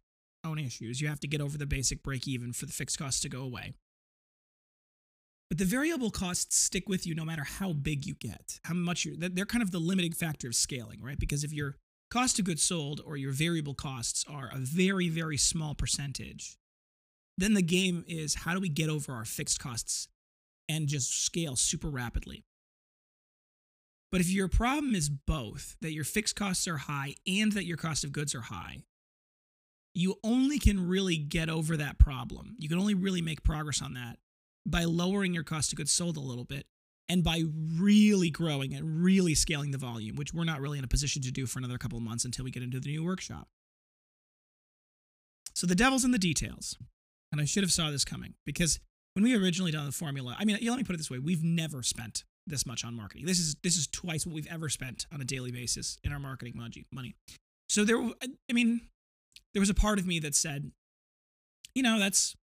own 0.45 0.59
issues. 0.59 1.01
You 1.01 1.09
have 1.09 1.21
to 1.21 1.29
get 1.29 1.41
over 1.41 1.59
the 1.59 1.67
basic 1.67 2.03
break 2.03 2.29
even 2.29 2.53
for 2.53 2.67
the 2.67 2.73
fixed 2.73 2.99
costs 2.99 3.21
to 3.23 3.29
go 3.29 3.43
away. 3.43 3.75
But 5.51 5.59
the 5.59 5.65
variable 5.65 6.11
costs 6.11 6.57
stick 6.57 6.89
with 6.89 7.07
you 7.07 7.15
no 7.15 7.25
matter 7.25 7.45
how 7.45 7.73
big 7.73 8.07
you 8.07 8.15
get, 8.15 8.61
how 8.65 8.75
much 8.75 9.05
you 9.05 9.17
they're 9.17 9.45
kind 9.45 9.63
of 9.63 9.73
the 9.73 9.79
limiting 9.79 10.13
factor 10.13 10.49
of 10.49 10.55
scaling, 10.55 11.03
right? 11.03 11.19
Because 11.19 11.45
if 11.45 11.53
your 11.53 11.77
cost 12.15 12.39
of 12.39 12.45
goods 12.45 12.63
sold 12.63 13.01
or 13.05 13.17
your 13.17 13.33
variable 13.33 13.75
costs 13.75 14.25
are 14.31 14.49
a 14.53 14.59
very, 14.59 15.09
very 15.09 15.37
small 15.37 15.75
percentage, 15.75 16.57
then 17.37 17.55
the 17.55 17.63
game 17.63 18.05
is 18.07 18.37
how 18.37 18.55
do 18.55 18.61
we 18.61 18.69
get 18.69 18.89
over 18.89 19.13
our 19.13 19.25
fixed 19.25 19.59
costs 19.59 20.07
and 20.69 20.87
just 20.87 21.25
scale 21.25 21.57
super 21.57 21.89
rapidly? 21.91 22.45
But 24.13 24.21
if 24.21 24.31
your 24.31 24.47
problem 24.47 24.95
is 24.95 25.09
both, 25.09 25.77
that 25.81 25.91
your 25.91 26.05
fixed 26.05 26.37
costs 26.37 26.69
are 26.69 26.77
high 26.77 27.17
and 27.27 27.51
that 27.51 27.67
your 27.67 27.77
cost 27.77 28.05
of 28.05 28.13
goods 28.13 28.33
are 28.33 28.43
high, 28.43 28.85
you 29.93 30.15
only 30.23 30.61
can 30.61 30.87
really 30.87 31.17
get 31.17 31.49
over 31.49 31.77
that 31.77 31.99
problem. 31.99 32.55
You 32.61 32.69
can 32.69 32.79
only 32.79 32.95
really 32.95 33.23
make 33.23 33.43
progress 33.43 33.83
on 33.83 33.95
that 33.95 34.19
by 34.65 34.85
lowering 34.85 35.35
your 35.35 35.43
cost 35.43 35.73
of 35.73 35.79
goods 35.79 35.91
sold 35.91 36.17
a 36.17 36.21
little 36.21 36.45
bit 36.45 36.67
and 37.09 37.23
by 37.23 37.43
really 37.79 38.31
growing 38.31 38.75
and 38.75 39.03
really 39.03 39.35
scaling 39.35 39.71
the 39.71 39.79
volume, 39.79 40.17
which 40.17 40.33
we're 40.33 40.45
not 40.45 40.61
really 40.61 40.79
in 40.79 40.85
a 40.85 40.89
position 40.89 41.23
to 41.23 41.31
do 41.31 41.47
for 41.47 41.59
another 41.59 41.79
couple 41.79 41.99
of 41.99 42.05
months 42.05 42.25
until 42.25 42.45
we 42.45 42.51
get 42.51 42.63
into 42.63 42.81
the 42.81 42.89
new 42.89 43.05
workshop. 43.05 43.49
So 45.55 45.67
the 45.67 45.75
devil's 45.75 46.05
in 46.05 46.11
the 46.11 46.19
details. 46.19 46.77
And 47.31 47.41
I 47.41 47.45
should 47.45 47.65
have 47.65 47.73
saw 47.73 47.91
this 47.91 48.05
coming 48.05 48.35
because 48.47 48.79
when 49.15 49.25
we 49.25 49.35
originally 49.35 49.73
done 49.73 49.87
the 49.87 49.93
formula, 49.93 50.37
I 50.39 50.45
mean, 50.45 50.57
let 50.63 50.77
me 50.77 50.85
put 50.85 50.95
it 50.95 50.99
this 50.99 51.11
way, 51.11 51.19
we've 51.19 51.43
never 51.43 51.83
spent 51.83 52.25
this 52.47 52.65
much 52.67 52.85
on 52.85 52.95
marketing. 52.95 53.27
This 53.27 53.39
is 53.39 53.57
this 53.63 53.77
is 53.77 53.87
twice 53.87 54.27
what 54.27 54.35
we've 54.35 54.47
ever 54.47 54.69
spent 54.69 55.07
on 55.13 55.21
a 55.21 55.25
daily 55.25 55.51
basis 55.51 55.99
in 56.05 56.13
our 56.13 56.21
marketing 56.21 56.55
money. 56.57 57.15
So 57.69 57.85
there 57.85 57.99
I 58.01 58.53
mean, 58.53 58.83
there 59.53 59.61
was 59.61 59.71
a 59.71 59.75
part 59.75 59.99
of 59.99 60.07
me 60.07 60.19
that 60.21 60.35
said, 60.35 60.71
you 61.75 61.83
know, 61.83 61.99
that's 61.99 62.37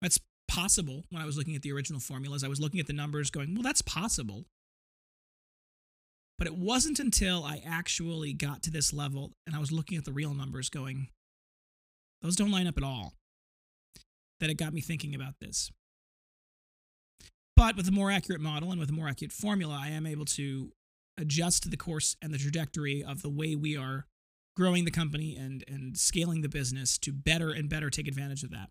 that's 0.00 0.18
possible 0.52 1.04
when 1.10 1.22
I 1.22 1.26
was 1.26 1.36
looking 1.38 1.56
at 1.56 1.62
the 1.62 1.72
original 1.72 2.00
formulas. 2.00 2.44
I 2.44 2.48
was 2.48 2.60
looking 2.60 2.78
at 2.78 2.86
the 2.86 2.92
numbers 2.92 3.30
going, 3.30 3.54
well, 3.54 3.62
that's 3.62 3.82
possible. 3.82 4.44
But 6.38 6.46
it 6.46 6.54
wasn't 6.54 6.98
until 6.98 7.44
I 7.44 7.62
actually 7.66 8.32
got 8.34 8.62
to 8.64 8.70
this 8.70 8.92
level 8.92 9.32
and 9.46 9.56
I 9.56 9.58
was 9.60 9.72
looking 9.72 9.96
at 9.96 10.04
the 10.04 10.12
real 10.12 10.34
numbers 10.34 10.68
going, 10.68 11.08
those 12.20 12.36
don't 12.36 12.50
line 12.50 12.66
up 12.66 12.76
at 12.76 12.84
all, 12.84 13.14
that 14.40 14.50
it 14.50 14.54
got 14.54 14.74
me 14.74 14.80
thinking 14.80 15.14
about 15.14 15.34
this. 15.40 15.70
But 17.56 17.76
with 17.76 17.88
a 17.88 17.92
more 17.92 18.10
accurate 18.10 18.40
model 18.40 18.70
and 18.70 18.80
with 18.80 18.90
a 18.90 18.94
more 18.94 19.08
accurate 19.08 19.32
formula, 19.32 19.78
I 19.80 19.88
am 19.88 20.06
able 20.06 20.24
to 20.26 20.72
adjust 21.16 21.70
the 21.70 21.76
course 21.76 22.16
and 22.20 22.32
the 22.32 22.38
trajectory 22.38 23.02
of 23.02 23.22
the 23.22 23.30
way 23.30 23.54
we 23.54 23.76
are 23.76 24.06
growing 24.56 24.84
the 24.84 24.90
company 24.90 25.36
and, 25.36 25.64
and 25.68 25.96
scaling 25.96 26.42
the 26.42 26.48
business 26.48 26.98
to 26.98 27.12
better 27.12 27.50
and 27.50 27.68
better 27.68 27.88
take 27.88 28.08
advantage 28.08 28.42
of 28.42 28.50
that. 28.50 28.68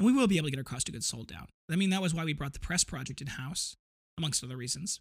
And 0.00 0.06
we 0.06 0.14
will 0.14 0.26
be 0.26 0.38
able 0.38 0.46
to 0.46 0.50
get 0.50 0.56
our 0.58 0.64
cost 0.64 0.88
of 0.88 0.94
goods 0.94 1.06
sold 1.06 1.26
down. 1.26 1.48
I 1.70 1.76
mean, 1.76 1.90
that 1.90 2.00
was 2.00 2.14
why 2.14 2.24
we 2.24 2.32
brought 2.32 2.54
the 2.54 2.58
press 2.58 2.84
project 2.84 3.20
in 3.20 3.26
house, 3.26 3.76
amongst 4.16 4.42
other 4.42 4.56
reasons. 4.56 4.98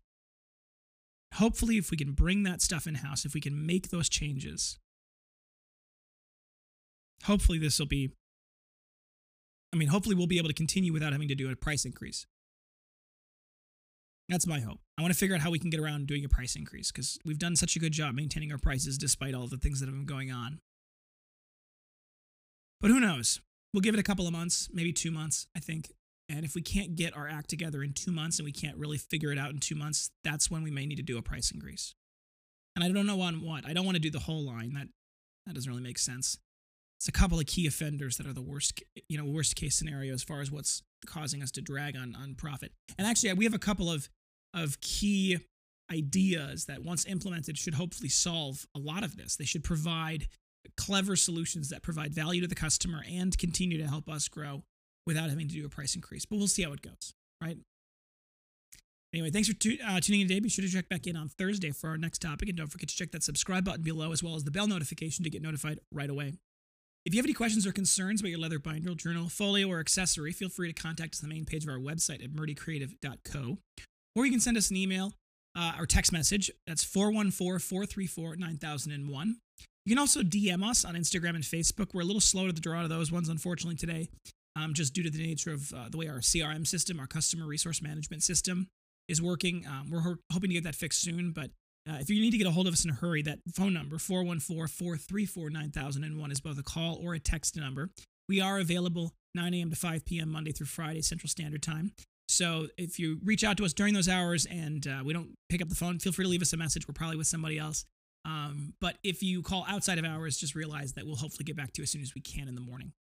Hopefully, 1.35 1.77
if 1.77 1.89
we 1.89 1.95
can 1.95 2.11
bring 2.11 2.43
that 2.43 2.61
stuff 2.61 2.85
in 2.85 2.95
house, 2.95 3.23
if 3.23 3.33
we 3.33 3.39
can 3.39 3.65
make 3.65 3.91
those 3.91 4.09
changes, 4.09 4.77
hopefully 7.23 7.57
this 7.57 7.79
will 7.79 7.85
be, 7.85 8.11
I 9.71 9.77
mean, 9.77 9.87
hopefully 9.87 10.15
we'll 10.15 10.27
be 10.27 10.37
able 10.37 10.49
to 10.49 10.53
continue 10.53 10.91
without 10.91 11.13
having 11.13 11.29
to 11.29 11.35
do 11.35 11.49
a 11.49 11.55
price 11.55 11.85
increase. 11.85 12.25
That's 14.27 14.45
my 14.45 14.59
hope. 14.59 14.81
I 14.97 15.01
want 15.01 15.13
to 15.13 15.17
figure 15.17 15.33
out 15.33 15.41
how 15.41 15.49
we 15.49 15.59
can 15.59 15.69
get 15.69 15.79
around 15.79 16.07
doing 16.07 16.25
a 16.25 16.29
price 16.29 16.57
increase 16.57 16.91
because 16.91 17.17
we've 17.23 17.39
done 17.39 17.55
such 17.55 17.77
a 17.77 17.79
good 17.79 17.93
job 17.93 18.15
maintaining 18.15 18.51
our 18.51 18.57
prices 18.57 18.97
despite 18.97 19.33
all 19.33 19.47
the 19.47 19.55
things 19.55 19.79
that 19.79 19.85
have 19.85 19.95
been 19.95 20.05
going 20.05 20.29
on. 20.29 20.59
But 22.81 22.91
who 22.91 22.99
knows? 22.99 23.39
We'll 23.73 23.81
give 23.81 23.93
it 23.93 23.99
a 23.99 24.03
couple 24.03 24.25
of 24.25 24.33
months, 24.33 24.69
maybe 24.73 24.91
two 24.91 25.11
months, 25.11 25.47
I 25.55 25.59
think. 25.59 25.91
And 26.27 26.45
if 26.45 26.53
we 26.53 26.61
can't 26.61 26.95
get 26.95 27.15
our 27.15 27.27
act 27.27 27.49
together 27.49 27.83
in 27.83 27.93
two 27.93 28.11
months 28.11 28.37
and 28.37 28.45
we 28.45 28.51
can't 28.51 28.77
really 28.77 28.97
figure 28.97 29.31
it 29.31 29.39
out 29.39 29.51
in 29.51 29.59
two 29.59 29.75
months, 29.75 30.11
that's 30.23 30.49
when 30.49 30.63
we 30.63 30.71
may 30.71 30.85
need 30.85 30.97
to 30.97 31.03
do 31.03 31.17
a 31.17 31.21
price 31.21 31.51
increase. 31.51 31.95
And 32.75 32.83
I 32.83 32.91
don't 32.91 33.07
know 33.07 33.21
on 33.21 33.41
what. 33.41 33.65
I 33.65 33.73
don't 33.73 33.85
want 33.85 33.95
to 33.95 34.01
do 34.01 34.11
the 34.11 34.19
whole 34.19 34.45
line. 34.45 34.73
That 34.73 34.87
that 35.45 35.55
doesn't 35.55 35.69
really 35.69 35.83
make 35.83 35.97
sense. 35.97 36.37
It's 36.99 37.07
a 37.07 37.11
couple 37.11 37.39
of 37.39 37.45
key 37.45 37.65
offenders 37.65 38.17
that 38.17 38.27
are 38.27 38.33
the 38.33 38.41
worst, 38.41 38.83
you 39.07 39.17
know, 39.17 39.25
worst 39.25 39.55
case 39.55 39.75
scenario 39.75 40.13
as 40.13 40.21
far 40.21 40.41
as 40.41 40.51
what's 40.51 40.83
causing 41.05 41.41
us 41.41 41.51
to 41.51 41.61
drag 41.61 41.97
on 41.97 42.15
on 42.15 42.35
profit. 42.35 42.71
And 42.97 43.07
actually, 43.07 43.33
we 43.33 43.45
have 43.45 43.53
a 43.53 43.59
couple 43.59 43.89
of 43.89 44.09
of 44.53 44.79
key 44.81 45.39
ideas 45.91 46.65
that 46.65 46.83
once 46.83 47.05
implemented 47.05 47.57
should 47.57 47.73
hopefully 47.73 48.09
solve 48.09 48.65
a 48.75 48.79
lot 48.79 49.03
of 49.03 49.17
this. 49.17 49.35
They 49.35 49.45
should 49.45 49.63
provide 49.63 50.27
clever 50.77 51.15
solutions 51.15 51.69
that 51.69 51.81
provide 51.81 52.13
value 52.13 52.41
to 52.41 52.47
the 52.47 52.55
customer 52.55 53.03
and 53.09 53.37
continue 53.37 53.77
to 53.77 53.87
help 53.87 54.09
us 54.09 54.27
grow 54.27 54.63
without 55.05 55.29
having 55.29 55.47
to 55.47 55.53
do 55.53 55.65
a 55.65 55.69
price 55.69 55.95
increase. 55.95 56.25
But 56.25 56.37
we'll 56.37 56.47
see 56.47 56.63
how 56.63 56.73
it 56.73 56.81
goes, 56.81 57.13
right? 57.41 57.57
Anyway, 59.13 59.31
thanks 59.31 59.47
for 59.47 59.55
tu- 59.55 59.77
uh, 59.85 59.99
tuning 59.99 60.21
in 60.21 60.27
today. 60.27 60.39
Be 60.39 60.49
sure 60.49 60.63
to 60.63 60.71
check 60.71 60.87
back 60.87 61.07
in 61.07 61.15
on 61.15 61.29
Thursday 61.29 61.71
for 61.71 61.89
our 61.89 61.97
next 61.97 62.21
topic. 62.21 62.47
And 62.47 62.57
don't 62.57 62.67
forget 62.67 62.89
to 62.89 62.95
check 62.95 63.11
that 63.11 63.23
subscribe 63.23 63.65
button 63.65 63.81
below 63.81 64.11
as 64.11 64.21
well 64.21 64.35
as 64.35 64.43
the 64.43 64.51
bell 64.51 64.67
notification 64.67 65.23
to 65.23 65.29
get 65.29 65.41
notified 65.41 65.79
right 65.91 66.09
away. 66.09 66.33
If 67.05 67.13
you 67.13 67.17
have 67.17 67.25
any 67.25 67.33
questions 67.33 67.65
or 67.65 67.71
concerns 67.71 68.21
about 68.21 68.29
your 68.29 68.39
leather 68.39 68.59
binder, 68.59 68.93
journal, 68.93 69.29
folio, 69.29 69.67
or 69.67 69.79
accessory, 69.79 70.31
feel 70.31 70.49
free 70.49 70.71
to 70.71 70.79
contact 70.79 71.15
us 71.15 71.23
on 71.23 71.29
the 71.29 71.33
main 71.33 71.45
page 71.45 71.63
of 71.63 71.69
our 71.69 71.79
website 71.79 72.23
at 72.23 72.31
murdycreative.co. 72.31 73.57
Or 74.15 74.25
you 74.25 74.31
can 74.31 74.41
send 74.41 74.57
us 74.57 74.69
an 74.69 74.77
email 74.77 75.13
uh, 75.55 75.73
or 75.79 75.85
text 75.85 76.11
message. 76.11 76.51
That's 76.67 76.83
414 76.83 77.59
434 77.59 78.35
9001. 78.35 79.37
You 79.89 79.95
can 79.95 80.01
also 80.01 80.21
DM 80.21 80.63
us 80.63 80.85
on 80.85 80.93
Instagram 80.93 81.33
and 81.33 81.43
Facebook. 81.43 81.95
We're 81.95 82.01
a 82.01 82.05
little 82.05 82.21
slow 82.21 82.45
to 82.45 82.53
the 82.53 82.61
draw 82.61 82.83
to 82.83 82.87
those 82.87 83.11
ones, 83.11 83.27
unfortunately, 83.27 83.75
today, 83.75 84.07
um, 84.55 84.75
just 84.75 84.93
due 84.93 85.01
to 85.01 85.09
the 85.09 85.17
nature 85.17 85.51
of 85.51 85.73
uh, 85.73 85.89
the 85.89 85.97
way 85.97 86.07
our 86.07 86.19
CRM 86.19 86.67
system, 86.67 86.99
our 86.99 87.07
customer 87.07 87.47
resource 87.47 87.81
management 87.81 88.21
system, 88.21 88.67
is 89.07 89.19
working. 89.19 89.65
Um, 89.65 89.89
we're 89.89 90.01
ho- 90.01 90.17
hoping 90.31 90.51
to 90.51 90.53
get 90.53 90.63
that 90.65 90.75
fixed 90.75 91.01
soon, 91.01 91.31
but 91.31 91.49
uh, 91.89 91.97
if 91.99 92.07
you 92.07 92.21
need 92.21 92.29
to 92.29 92.37
get 92.37 92.45
a 92.45 92.51
hold 92.51 92.67
of 92.67 92.73
us 92.73 92.85
in 92.85 92.91
a 92.91 92.93
hurry, 92.93 93.23
that 93.23 93.39
phone 93.55 93.73
number, 93.73 93.97
414 93.97 94.67
434 94.67 95.49
9001, 95.49 96.31
is 96.31 96.39
both 96.39 96.59
a 96.59 96.61
call 96.61 96.99
or 97.03 97.15
a 97.15 97.19
text 97.19 97.57
number. 97.57 97.89
We 98.27 98.39
are 98.41 98.59
available 98.59 99.15
9 99.33 99.55
a.m. 99.55 99.71
to 99.71 99.75
5 99.75 100.05
p.m. 100.05 100.29
Monday 100.29 100.51
through 100.51 100.67
Friday, 100.67 101.01
Central 101.01 101.29
Standard 101.31 101.63
Time. 101.63 101.93
So 102.27 102.67
if 102.77 102.99
you 102.99 103.17
reach 103.23 103.43
out 103.43 103.57
to 103.57 103.65
us 103.65 103.73
during 103.73 103.95
those 103.95 104.07
hours 104.07 104.45
and 104.45 104.85
uh, 104.85 105.01
we 105.03 105.13
don't 105.13 105.33
pick 105.49 105.63
up 105.63 105.69
the 105.69 105.73
phone, 105.73 105.97
feel 105.97 106.11
free 106.11 106.25
to 106.25 106.29
leave 106.29 106.43
us 106.43 106.53
a 106.53 106.57
message. 106.57 106.87
We're 106.87 106.93
probably 106.93 107.17
with 107.17 107.25
somebody 107.25 107.57
else. 107.57 107.85
Um, 108.25 108.73
but 108.81 108.97
if 109.03 109.23
you 109.23 109.41
call 109.41 109.65
outside 109.67 109.97
of 109.97 110.05
hours, 110.05 110.37
just 110.37 110.55
realize 110.55 110.93
that 110.93 111.05
we'll 111.05 111.15
hopefully 111.15 111.45
get 111.45 111.55
back 111.55 111.73
to 111.73 111.81
you 111.81 111.83
as 111.83 111.91
soon 111.91 112.01
as 112.01 112.13
we 112.13 112.21
can 112.21 112.47
in 112.47 112.55
the 112.55 112.61
morning. 112.61 112.93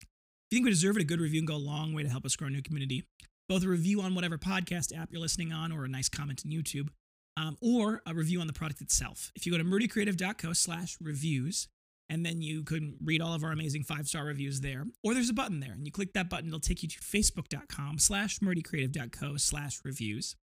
If 0.00 0.08
you 0.50 0.56
think 0.58 0.64
we 0.66 0.70
deserve 0.70 0.96
it, 0.96 1.02
a 1.02 1.06
good 1.06 1.20
review 1.20 1.40
can 1.40 1.46
go 1.46 1.56
a 1.56 1.56
long 1.56 1.94
way 1.94 2.02
to 2.02 2.08
help 2.08 2.24
us 2.24 2.36
grow 2.36 2.48
a 2.48 2.50
new 2.50 2.62
community. 2.62 3.04
Both 3.48 3.64
a 3.64 3.68
review 3.68 4.00
on 4.00 4.14
whatever 4.14 4.38
podcast 4.38 4.96
app 4.96 5.10
you're 5.12 5.20
listening 5.20 5.52
on, 5.52 5.72
or 5.72 5.84
a 5.84 5.88
nice 5.88 6.08
comment 6.08 6.42
on 6.44 6.52
YouTube, 6.52 6.88
um, 7.36 7.56
or 7.60 8.02
a 8.06 8.14
review 8.14 8.40
on 8.40 8.46
the 8.46 8.52
product 8.52 8.80
itself. 8.80 9.32
If 9.34 9.46
you 9.46 9.52
go 9.52 9.58
to 9.58 9.64
murdycreative.co 9.64 10.52
slash 10.52 10.96
reviews, 11.00 11.68
and 12.08 12.24
then 12.24 12.42
you 12.42 12.62
can 12.62 12.96
read 13.02 13.22
all 13.22 13.34
of 13.34 13.44
our 13.44 13.52
amazing 13.52 13.84
five-star 13.84 14.24
reviews 14.24 14.60
there, 14.60 14.86
or 15.02 15.14
there's 15.14 15.30
a 15.30 15.34
button 15.34 15.60
there, 15.60 15.72
and 15.72 15.86
you 15.86 15.92
click 15.92 16.12
that 16.14 16.28
button, 16.28 16.48
it'll 16.48 16.60
take 16.60 16.82
you 16.82 16.88
to 16.88 16.98
facebook.com 17.00 17.98
slash 17.98 18.38
murdycreative.co 18.40 19.36
slash 19.36 19.80
reviews, 19.84 20.36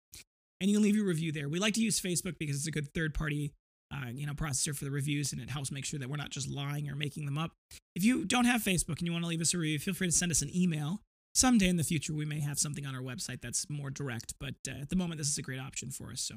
and 0.60 0.70
you 0.70 0.78
can 0.78 0.84
leave 0.84 0.96
your 0.96 1.06
review 1.06 1.32
there. 1.32 1.50
We 1.50 1.60
like 1.60 1.76
to 1.76 1.82
use 1.82 2.00
Facebook 2.02 2.38
because 2.40 2.56
it's 2.56 2.68
a 2.68 2.72
good 2.72 2.94
third-party 2.94 3.54
uh, 3.92 4.10
you 4.14 4.26
know, 4.26 4.34
processor 4.34 4.76
for 4.76 4.86
the 4.86 4.92
reviews, 4.92 5.34
and 5.34 5.42
it 5.42 5.50
helps 5.50 5.72
make 5.72 5.86
sure 5.86 6.00
that 6.00 6.10
we're 6.10 6.18
not 6.18 6.30
just 6.30 6.50
lying 6.50 6.90
or 6.90 6.96
making 6.96 7.26
them 7.26 7.38
up. 7.38 7.52
If 7.96 8.04
you 8.04 8.26
don't 8.26 8.46
have 8.46 8.62
Facebook 8.62 9.00
and 9.00 9.04
you 9.04 9.12
want 9.12 9.24
to 9.24 9.30
leave 9.30 9.42
us 9.42 9.54
a 9.54 9.58
review, 9.58 9.80
feel 9.80 9.94
free 9.94 10.08
to 10.08 10.14
send 10.14 10.32
us 10.32 10.42
an 10.42 10.56
email. 10.56 11.02
Someday 11.34 11.70
in 11.70 11.78
the 11.78 11.84
future, 11.84 12.14
we 12.14 12.26
may 12.26 12.40
have 12.42 12.60
something 12.60 12.86
on 12.86 12.96
our 12.96 13.02
website 13.02 13.42
that's 13.42 13.70
more 13.70 13.90
direct, 13.90 14.34
but 14.40 14.56
uh, 14.68 14.82
at 14.82 14.90
the 14.90 14.96
moment, 14.96 15.18
this 15.18 15.30
is 15.30 15.38
a 15.38 15.42
great 15.42 15.60
option 15.60 15.90
for 15.90 16.12
us. 16.12 16.22
So, 16.22 16.36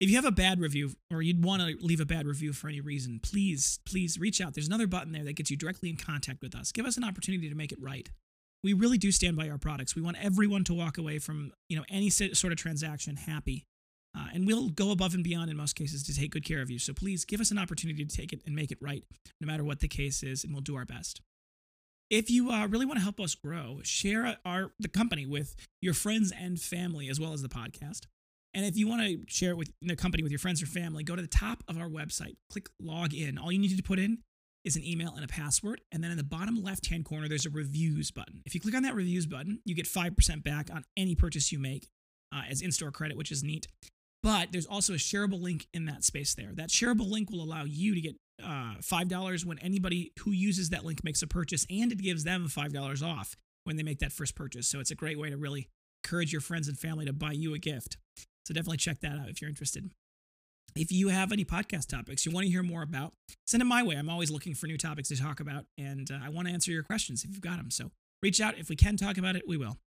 if 0.00 0.10
you 0.10 0.16
have 0.16 0.24
a 0.24 0.32
bad 0.32 0.58
review 0.58 0.92
or 1.12 1.22
you'd 1.22 1.44
want 1.44 1.62
to 1.62 1.76
leave 1.80 2.00
a 2.00 2.04
bad 2.04 2.26
review 2.26 2.52
for 2.52 2.68
any 2.68 2.80
reason, 2.80 3.20
please, 3.22 3.78
please 3.84 4.18
reach 4.18 4.40
out. 4.40 4.54
There's 4.54 4.66
another 4.66 4.88
button 4.88 5.12
there 5.12 5.24
that 5.24 5.36
gets 5.36 5.50
you 5.50 5.56
directly 5.56 5.90
in 5.90 5.96
contact 5.96 6.42
with 6.42 6.56
us. 6.56 6.72
Give 6.72 6.86
us 6.86 6.96
an 6.96 7.04
opportunity 7.04 7.48
to 7.48 7.54
make 7.54 7.70
it 7.70 7.80
right. 7.80 8.08
We 8.64 8.72
really 8.72 8.98
do 8.98 9.12
stand 9.12 9.36
by 9.36 9.48
our 9.48 9.58
products. 9.58 9.94
We 9.94 10.02
want 10.02 10.16
everyone 10.20 10.64
to 10.64 10.74
walk 10.74 10.98
away 10.98 11.18
from 11.18 11.52
you 11.68 11.76
know 11.76 11.84
any 11.88 12.10
sort 12.10 12.52
of 12.52 12.56
transaction 12.56 13.16
happy 13.16 13.64
uh, 14.16 14.26
and 14.34 14.46
we'll 14.46 14.68
go 14.68 14.90
above 14.90 15.14
and 15.14 15.24
beyond 15.24 15.50
in 15.50 15.56
most 15.56 15.74
cases 15.74 16.02
to 16.04 16.14
take 16.14 16.32
good 16.32 16.44
care 16.44 16.60
of 16.60 16.70
you. 16.70 16.78
So 16.78 16.92
please 16.92 17.24
give 17.24 17.40
us 17.40 17.50
an 17.50 17.58
opportunity 17.58 18.04
to 18.04 18.16
take 18.16 18.32
it 18.32 18.42
and 18.46 18.54
make 18.54 18.70
it 18.70 18.78
right, 18.80 19.04
no 19.40 19.46
matter 19.46 19.64
what 19.64 19.80
the 19.80 19.88
case 19.88 20.22
is, 20.22 20.44
and 20.44 20.52
we'll 20.52 20.62
do 20.62 20.76
our 20.76 20.84
best. 20.84 21.20
If 22.10 22.30
you 22.30 22.50
uh, 22.50 22.66
really 22.66 22.84
want 22.84 22.98
to 22.98 23.02
help 23.02 23.18
us 23.20 23.34
grow, 23.34 23.80
share 23.84 24.36
our 24.44 24.72
the 24.78 24.88
company 24.88 25.24
with 25.24 25.56
your 25.80 25.94
friends 25.94 26.30
and 26.38 26.60
family 26.60 27.08
as 27.08 27.18
well 27.18 27.32
as 27.32 27.40
the 27.40 27.48
podcast. 27.48 28.02
And 28.54 28.66
if 28.66 28.76
you 28.76 28.86
want 28.86 29.00
to 29.00 29.18
share 29.28 29.52
it 29.52 29.56
with 29.56 29.72
the 29.80 29.96
company 29.96 30.22
with 30.22 30.30
your 30.30 30.38
friends 30.38 30.62
or 30.62 30.66
family, 30.66 31.04
go 31.04 31.16
to 31.16 31.22
the 31.22 31.28
top 31.28 31.64
of 31.68 31.78
our 31.78 31.88
website, 31.88 32.36
click 32.50 32.68
log 32.78 33.14
in. 33.14 33.38
All 33.38 33.50
you 33.50 33.58
need 33.58 33.74
to 33.74 33.82
put 33.82 33.98
in 33.98 34.18
is 34.64 34.76
an 34.76 34.84
email 34.84 35.14
and 35.14 35.24
a 35.24 35.28
password. 35.28 35.80
And 35.90 36.04
then 36.04 36.10
in 36.10 36.18
the 36.18 36.24
bottom 36.24 36.62
left 36.62 36.86
hand 36.88 37.06
corner, 37.06 37.28
there's 37.28 37.46
a 37.46 37.50
reviews 37.50 38.10
button. 38.10 38.42
If 38.44 38.54
you 38.54 38.60
click 38.60 38.74
on 38.74 38.82
that 38.82 38.94
reviews 38.94 39.26
button, 39.26 39.60
you 39.64 39.74
get 39.74 39.86
5% 39.86 40.44
back 40.44 40.68
on 40.70 40.84
any 40.96 41.14
purchase 41.14 41.50
you 41.50 41.58
make 41.58 41.88
uh, 42.32 42.42
as 42.48 42.60
in 42.60 42.72
store 42.72 42.90
credit, 42.90 43.16
which 43.16 43.32
is 43.32 43.42
neat. 43.42 43.66
But 44.22 44.52
there's 44.52 44.66
also 44.66 44.92
a 44.92 44.96
shareable 44.96 45.40
link 45.40 45.66
in 45.74 45.86
that 45.86 46.04
space 46.04 46.34
there. 46.34 46.50
That 46.54 46.68
shareable 46.68 47.10
link 47.10 47.30
will 47.30 47.42
allow 47.42 47.64
you 47.64 47.94
to 47.94 48.00
get 48.00 48.16
uh, 48.42 48.76
$5 48.80 49.44
when 49.44 49.58
anybody 49.58 50.12
who 50.20 50.30
uses 50.30 50.70
that 50.70 50.84
link 50.84 51.02
makes 51.02 51.22
a 51.22 51.26
purchase, 51.26 51.66
and 51.68 51.90
it 51.90 51.98
gives 51.98 52.24
them 52.24 52.46
$5 52.48 53.02
off 53.02 53.36
when 53.64 53.76
they 53.76 53.82
make 53.82 53.98
that 53.98 54.12
first 54.12 54.34
purchase. 54.34 54.68
So 54.68 54.80
it's 54.80 54.90
a 54.90 54.96
great 54.96 55.18
way 55.18 55.30
to 55.30 55.36
really 55.36 55.68
encourage 56.04 56.32
your 56.32 56.40
friends 56.40 56.68
and 56.68 56.78
family 56.78 57.04
to 57.06 57.12
buy 57.12 57.32
you 57.32 57.54
a 57.54 57.58
gift. 57.58 57.96
So 58.46 58.54
definitely 58.54 58.78
check 58.78 59.00
that 59.00 59.18
out 59.18 59.28
if 59.28 59.40
you're 59.40 59.50
interested. 59.50 59.90
If 60.74 60.90
you 60.90 61.08
have 61.08 61.32
any 61.32 61.44
podcast 61.44 61.88
topics 61.88 62.24
you 62.24 62.32
want 62.32 62.46
to 62.46 62.50
hear 62.50 62.62
more 62.62 62.82
about, 62.82 63.12
send 63.46 63.60
them 63.60 63.68
my 63.68 63.82
way. 63.82 63.96
I'm 63.96 64.08
always 64.08 64.30
looking 64.30 64.54
for 64.54 64.66
new 64.66 64.78
topics 64.78 65.08
to 65.08 65.16
talk 65.16 65.38
about, 65.38 65.64
and 65.76 66.10
uh, 66.10 66.18
I 66.24 66.30
want 66.30 66.48
to 66.48 66.54
answer 66.54 66.70
your 66.70 66.82
questions 66.82 67.24
if 67.24 67.30
you've 67.30 67.42
got 67.42 67.58
them. 67.58 67.70
So 67.70 67.90
reach 68.22 68.40
out. 68.40 68.58
If 68.58 68.68
we 68.68 68.76
can 68.76 68.96
talk 68.96 69.18
about 69.18 69.36
it, 69.36 69.42
we 69.46 69.56
will. 69.56 69.78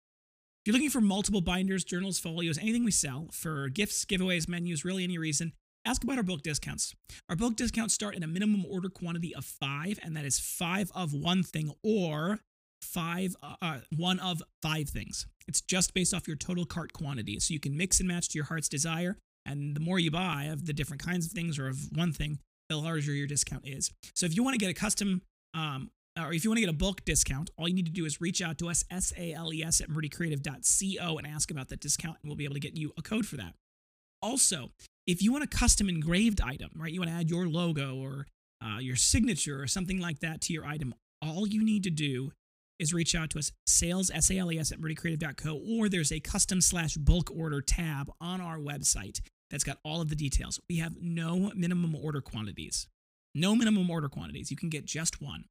You're 0.66 0.72
looking 0.72 0.90
for 0.90 1.00
multiple 1.00 1.40
binders, 1.40 1.84
journals, 1.84 2.18
folios, 2.18 2.58
anything 2.58 2.84
we 2.84 2.90
sell 2.90 3.28
for 3.30 3.68
gifts, 3.68 4.04
giveaways, 4.04 4.48
menus, 4.48 4.84
really 4.84 5.04
any 5.04 5.16
reason, 5.16 5.52
ask 5.84 6.02
about 6.02 6.16
our 6.16 6.24
bulk 6.24 6.42
discounts. 6.42 6.92
Our 7.28 7.36
bulk 7.36 7.54
discounts 7.54 7.94
start 7.94 8.16
at 8.16 8.24
a 8.24 8.26
minimum 8.26 8.66
order 8.68 8.88
quantity 8.88 9.32
of 9.32 9.44
five, 9.44 10.00
and 10.02 10.16
that 10.16 10.24
is 10.24 10.40
five 10.40 10.90
of 10.92 11.14
one 11.14 11.44
thing 11.44 11.70
or 11.84 12.40
five 12.82 13.36
uh, 13.44 13.54
uh, 13.62 13.78
one 13.96 14.18
of 14.18 14.42
five 14.60 14.88
things. 14.88 15.28
It's 15.46 15.60
just 15.60 15.94
based 15.94 16.12
off 16.12 16.26
your 16.26 16.36
total 16.36 16.66
cart 16.66 16.92
quantity, 16.92 17.38
so 17.38 17.54
you 17.54 17.60
can 17.60 17.76
mix 17.76 18.00
and 18.00 18.08
match 18.08 18.30
to 18.30 18.38
your 18.38 18.46
heart's 18.46 18.68
desire. 18.68 19.18
And 19.46 19.76
the 19.76 19.80
more 19.80 20.00
you 20.00 20.10
buy 20.10 20.48
of 20.50 20.66
the 20.66 20.72
different 20.72 21.00
kinds 21.00 21.26
of 21.26 21.30
things 21.30 21.60
or 21.60 21.68
of 21.68 21.78
one 21.94 22.12
thing, 22.12 22.40
the 22.68 22.76
larger 22.76 23.12
your 23.12 23.28
discount 23.28 23.68
is. 23.68 23.92
So 24.14 24.26
if 24.26 24.34
you 24.34 24.42
want 24.42 24.54
to 24.54 24.58
get 24.58 24.70
a 24.70 24.74
custom 24.74 25.22
um, 25.54 25.92
or 26.18 26.32
if 26.32 26.44
you 26.44 26.50
want 26.50 26.58
to 26.58 26.62
get 26.62 26.70
a 26.70 26.74
bulk 26.74 27.04
discount, 27.04 27.50
all 27.58 27.68
you 27.68 27.74
need 27.74 27.86
to 27.86 27.92
do 27.92 28.04
is 28.04 28.20
reach 28.20 28.42
out 28.42 28.58
to 28.58 28.68
us, 28.68 28.84
S-A-L-E-S 28.90 29.80
at 29.80 29.90
murdycreative.co 29.90 31.18
and 31.18 31.26
ask 31.26 31.50
about 31.50 31.68
that 31.68 31.80
discount, 31.80 32.16
and 32.22 32.28
we'll 32.28 32.36
be 32.36 32.44
able 32.44 32.54
to 32.54 32.60
get 32.60 32.76
you 32.76 32.92
a 32.96 33.02
code 33.02 33.26
for 33.26 33.36
that. 33.36 33.54
Also, 34.22 34.70
if 35.06 35.22
you 35.22 35.30
want 35.32 35.44
a 35.44 35.48
custom 35.48 35.88
engraved 35.88 36.40
item, 36.40 36.70
right, 36.74 36.92
you 36.92 37.00
want 37.00 37.10
to 37.10 37.16
add 37.16 37.30
your 37.30 37.46
logo 37.46 37.96
or 37.96 38.26
uh, 38.64 38.78
your 38.78 38.96
signature 38.96 39.60
or 39.60 39.66
something 39.66 40.00
like 40.00 40.20
that 40.20 40.40
to 40.42 40.52
your 40.52 40.64
item, 40.64 40.94
all 41.22 41.46
you 41.46 41.64
need 41.64 41.84
to 41.84 41.90
do 41.90 42.32
is 42.78 42.92
reach 42.92 43.14
out 43.14 43.30
to 43.30 43.38
us, 43.38 43.52
sales, 43.66 44.10
S-A-L-E-S 44.12 44.72
at 44.72 44.80
murdycreative.co, 44.80 45.60
or 45.70 45.88
there's 45.88 46.12
a 46.12 46.20
custom 46.20 46.60
slash 46.60 46.96
bulk 46.96 47.30
order 47.30 47.60
tab 47.60 48.10
on 48.20 48.40
our 48.40 48.58
website 48.58 49.20
that's 49.50 49.64
got 49.64 49.78
all 49.84 50.00
of 50.00 50.08
the 50.08 50.16
details. 50.16 50.60
We 50.68 50.78
have 50.78 50.96
no 51.00 51.52
minimum 51.54 51.94
order 51.94 52.20
quantities. 52.20 52.88
No 53.34 53.54
minimum 53.54 53.88
order 53.90 54.08
quantities. 54.08 54.50
You 54.50 54.56
can 54.56 54.68
get 54.68 54.84
just 54.84 55.20
one. 55.22 55.44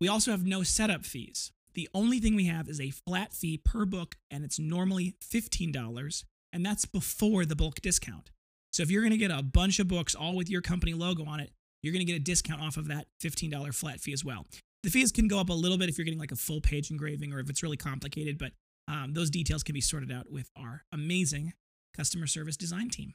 We 0.00 0.08
also 0.08 0.30
have 0.30 0.44
no 0.44 0.62
setup 0.62 1.04
fees. 1.04 1.52
The 1.74 1.88
only 1.94 2.20
thing 2.20 2.34
we 2.34 2.46
have 2.46 2.68
is 2.68 2.80
a 2.80 2.90
flat 2.90 3.32
fee 3.32 3.58
per 3.58 3.84
book, 3.84 4.16
and 4.30 4.44
it's 4.44 4.58
normally 4.58 5.14
$15, 5.22 6.24
and 6.52 6.64
that's 6.64 6.86
before 6.86 7.44
the 7.44 7.56
bulk 7.56 7.80
discount. 7.82 8.30
So 8.72 8.82
if 8.82 8.90
you're 8.90 9.02
going 9.02 9.12
to 9.12 9.18
get 9.18 9.30
a 9.30 9.42
bunch 9.42 9.78
of 9.78 9.88
books 9.88 10.14
all 10.14 10.34
with 10.36 10.50
your 10.50 10.62
company 10.62 10.94
logo 10.94 11.24
on 11.24 11.40
it, 11.40 11.50
you're 11.82 11.92
going 11.92 12.04
to 12.04 12.10
get 12.10 12.16
a 12.16 12.24
discount 12.24 12.62
off 12.62 12.76
of 12.76 12.88
that 12.88 13.06
$15 13.22 13.74
flat 13.74 14.00
fee 14.00 14.12
as 14.12 14.24
well. 14.24 14.46
The 14.82 14.90
fees 14.90 15.12
can 15.12 15.28
go 15.28 15.38
up 15.38 15.50
a 15.50 15.54
little 15.54 15.78
bit 15.78 15.88
if 15.88 15.98
you're 15.98 16.04
getting 16.04 16.20
like 16.20 16.32
a 16.32 16.36
full 16.36 16.60
page 16.60 16.90
engraving 16.90 17.32
or 17.32 17.40
if 17.40 17.50
it's 17.50 17.62
really 17.62 17.76
complicated, 17.76 18.38
but 18.38 18.52
um, 18.88 19.12
those 19.14 19.30
details 19.30 19.62
can 19.62 19.74
be 19.74 19.80
sorted 19.80 20.12
out 20.12 20.30
with 20.30 20.50
our 20.56 20.84
amazing 20.92 21.52
customer 21.96 22.26
service 22.26 22.56
design 22.56 22.88
team. 22.88 23.14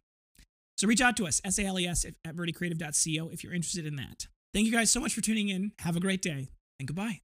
So 0.77 0.87
reach 0.87 1.01
out 1.01 1.17
to 1.17 1.27
us, 1.27 1.41
SALES 1.47 2.05
at 2.05 2.35
murdycreative.co 2.35 3.29
if 3.29 3.43
you're 3.43 3.53
interested 3.53 3.85
in 3.85 3.95
that. 3.97 4.27
Thank 4.53 4.65
you 4.65 4.71
guys 4.71 4.91
so 4.91 4.99
much 4.99 5.13
for 5.13 5.21
tuning 5.21 5.49
in. 5.49 5.71
Have 5.79 5.95
a 5.95 5.99
great 5.99 6.21
day 6.21 6.49
and 6.81 6.87
goodbye. 6.87 7.21